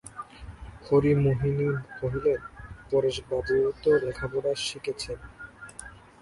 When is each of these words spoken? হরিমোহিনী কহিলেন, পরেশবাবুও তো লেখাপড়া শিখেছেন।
হরিমোহিনী 0.85 1.67
কহিলেন, 1.97 2.41
পরেশবাবুও 2.91 3.67
তো 3.83 3.89
লেখাপড়া 4.03 4.51
শিখেছেন। 4.65 5.19